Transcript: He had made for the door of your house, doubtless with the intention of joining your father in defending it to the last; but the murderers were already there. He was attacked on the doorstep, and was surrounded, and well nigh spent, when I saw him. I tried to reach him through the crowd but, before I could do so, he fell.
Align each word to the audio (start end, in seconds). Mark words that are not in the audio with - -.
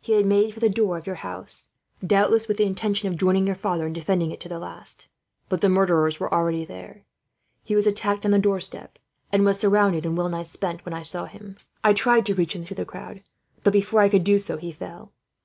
He 0.00 0.14
had 0.14 0.26
made 0.26 0.52
for 0.52 0.58
the 0.58 0.68
door 0.68 0.98
of 0.98 1.06
your 1.06 1.14
house, 1.22 1.68
doubtless 2.04 2.48
with 2.48 2.56
the 2.56 2.64
intention 2.64 3.08
of 3.08 3.16
joining 3.16 3.46
your 3.46 3.54
father 3.54 3.86
in 3.86 3.92
defending 3.92 4.32
it 4.32 4.40
to 4.40 4.48
the 4.48 4.58
last; 4.58 5.06
but 5.48 5.60
the 5.60 5.68
murderers 5.68 6.18
were 6.18 6.34
already 6.34 6.64
there. 6.64 7.04
He 7.62 7.76
was 7.76 7.86
attacked 7.86 8.24
on 8.24 8.32
the 8.32 8.40
doorstep, 8.40 8.98
and 9.30 9.44
was 9.44 9.60
surrounded, 9.60 10.04
and 10.04 10.16
well 10.16 10.28
nigh 10.30 10.42
spent, 10.42 10.84
when 10.84 10.94
I 10.94 11.02
saw 11.02 11.26
him. 11.26 11.58
I 11.84 11.92
tried 11.92 12.26
to 12.26 12.34
reach 12.34 12.56
him 12.56 12.64
through 12.64 12.74
the 12.74 12.84
crowd 12.84 13.22
but, 13.62 13.72
before 13.72 14.00
I 14.00 14.08
could 14.08 14.24
do 14.24 14.40
so, 14.40 14.56
he 14.56 14.72
fell. 14.72 15.12